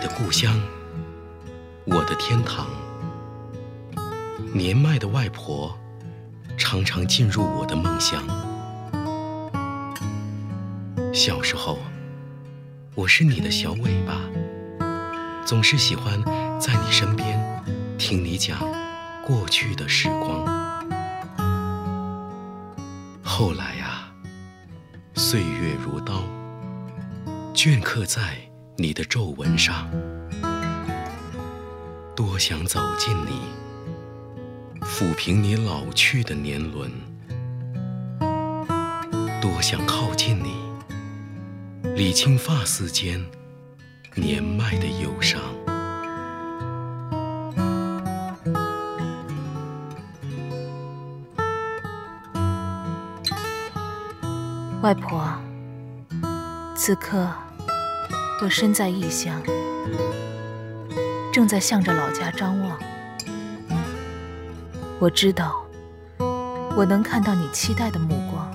[0.00, 0.58] 的故乡，
[1.84, 2.66] 我的天堂。
[4.54, 5.78] 年迈的外婆
[6.56, 8.22] 常常进入我的梦乡。
[11.12, 11.78] 小时候，
[12.94, 14.18] 我是你的小尾巴，
[15.44, 16.18] 总是喜欢
[16.58, 17.62] 在你身边
[17.98, 18.58] 听你讲
[19.26, 20.46] 过去的时光。
[23.22, 24.10] 后来啊，
[25.14, 26.22] 岁月如刀，
[27.52, 28.49] 镌刻在
[28.82, 29.86] 你的皱纹上，
[32.16, 33.42] 多想走近你，
[34.80, 36.90] 抚平你老去的年轮，
[39.38, 40.54] 多想靠近你。
[41.94, 43.22] 理清发丝间
[44.14, 45.38] 年迈的忧伤。
[54.80, 55.30] 外婆，
[56.74, 57.30] 此刻
[58.42, 59.42] 我身在异乡，
[61.30, 62.78] 正在向着老家张望。
[64.98, 65.62] 我知道，
[66.74, 68.50] 我能看到你期待的目光。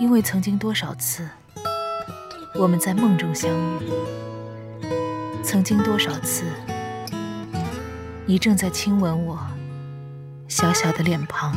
[0.00, 1.28] 因为曾经多少次，
[2.56, 3.86] 我们在梦中相遇；
[5.44, 6.42] 曾经多少次，
[8.26, 9.38] 你正在亲吻我
[10.48, 11.54] 小小的脸庞。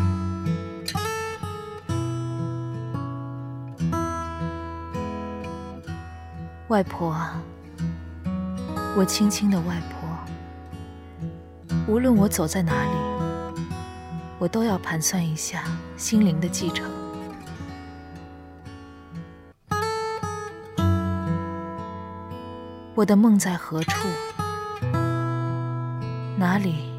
[6.73, 7.39] 外婆啊，
[8.97, 10.09] 我亲亲的外婆，
[11.87, 12.89] 无论我走在哪里，
[14.39, 15.65] 我都要盘算一下
[15.97, 16.89] 心灵的继承。
[22.95, 24.07] 我的梦在何处？
[26.39, 26.91] 哪里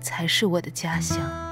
[0.00, 1.43] 才是我的家乡？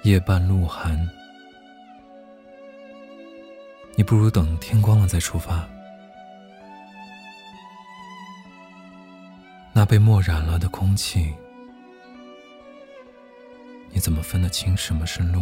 [0.06, 1.09] 夜半露寒，
[3.96, 5.68] 你不如等天光了再出发。
[9.74, 11.34] 那被墨染了的空气，
[13.90, 15.42] 你怎么分得清什么是路，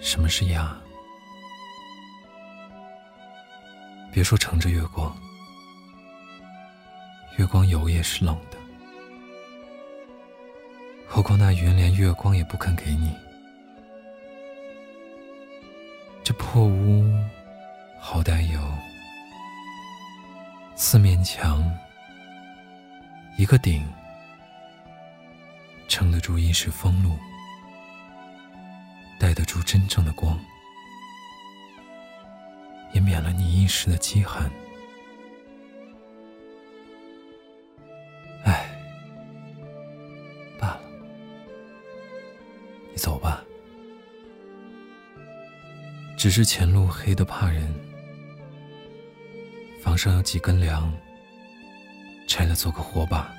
[0.00, 0.72] 什么是崖？
[4.12, 5.12] 别说乘着月光，
[7.36, 8.56] 月光有也是冷的。”
[11.18, 13.12] 何况那云连月光也不肯给你。
[16.22, 17.12] 这破屋
[17.98, 18.60] 好歹有
[20.76, 21.60] 四面墙，
[23.36, 23.84] 一个顶，
[25.88, 27.18] 撑得住一时风露，
[29.18, 30.38] 带得住真正的光，
[32.92, 34.48] 也免了你一时的饥寒。
[46.28, 47.74] 只是前路黑得怕人，
[49.80, 50.92] 房上有几根梁，
[52.26, 53.32] 拆了做个火把，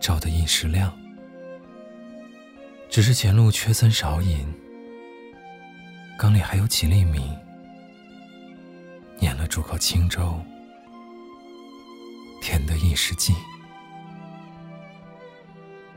[0.00, 0.90] 照得一时亮。
[2.88, 4.50] 只是前路缺餐少饮，
[6.18, 7.36] 缸里还有几粒米，
[9.18, 10.40] 碾了煮口清粥，
[12.40, 13.34] 甜得一时饥。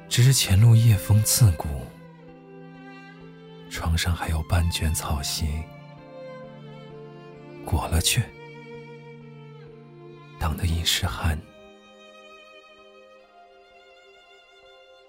[0.09, 1.70] 只是前路夜风刺骨。
[3.72, 5.64] 床上还有半卷草席，
[7.66, 8.22] 裹了去，
[10.38, 11.40] 挡得一时寒。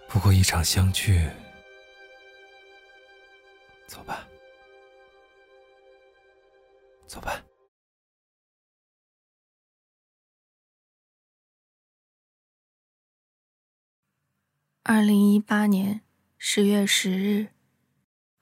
[0.09, 1.29] 不过一场相聚，
[3.89, 4.29] 走吧，
[7.09, 7.45] 走吧。
[14.85, 16.03] 二零一八年
[16.39, 17.49] 十月十日。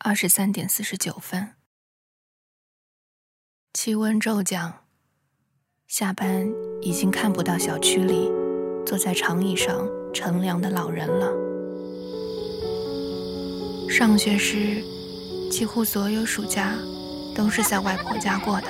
[0.02, 1.56] 二十三点四十九分，
[3.74, 4.86] 气温骤降，
[5.86, 6.50] 下班
[6.80, 8.30] 已经看不到小区里
[8.86, 11.30] 坐在长椅上乘凉的老人了。
[13.90, 14.82] 上学时，
[15.50, 16.74] 几乎所有暑假
[17.36, 18.68] 都是在外婆家过的。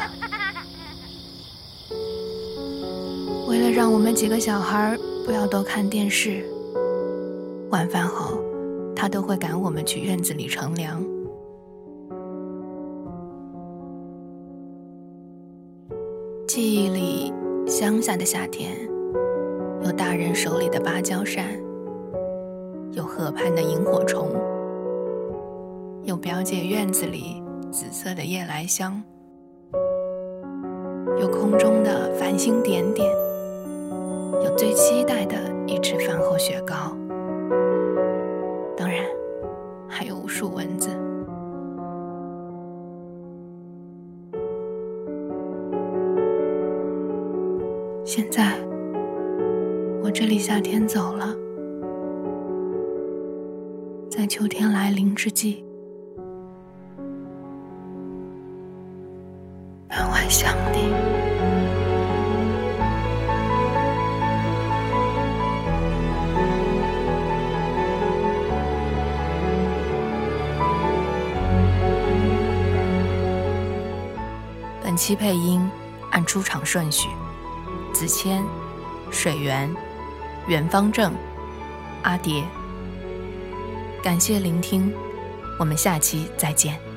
[3.46, 6.44] 为了让我们几个小孩不要多看电视，
[7.70, 8.42] 晚饭后，
[8.96, 11.00] 他都会赶我们去院子里乘凉。
[16.52, 17.32] 记忆里，
[17.64, 18.76] 乡下的夏天，
[19.84, 21.44] 有大人手里的芭蕉扇，
[22.90, 24.32] 有河畔的萤火虫，
[26.02, 29.00] 有表姐院子里紫色的夜来香，
[31.20, 33.08] 有空中的繁星点点，
[34.44, 35.36] 有最期待的
[35.68, 36.74] 一池饭后雪糕，
[38.76, 39.04] 当然
[39.88, 40.90] 还有无数蚊子。
[48.12, 48.58] 现在，
[50.02, 51.32] 我这里夏天走了，
[54.10, 55.64] 在秋天来临之际，
[59.88, 60.92] 分外想你。
[74.82, 75.64] 本期配音
[76.10, 77.08] 按出场顺序。
[77.92, 78.44] 子谦、
[79.10, 79.72] 水源、
[80.46, 81.12] 袁方正、
[82.02, 82.42] 阿蝶，
[84.02, 84.92] 感谢聆听，
[85.58, 86.89] 我们下期再见。